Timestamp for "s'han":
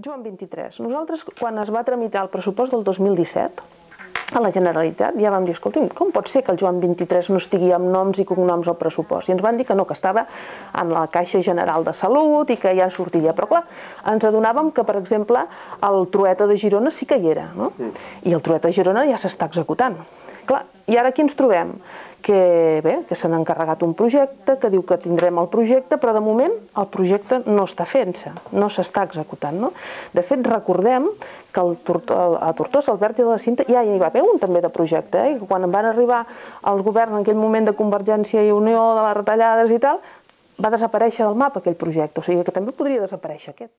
23.18-23.32